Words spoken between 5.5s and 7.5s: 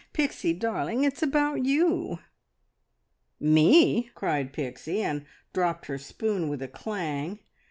dropped her spoon with a clang.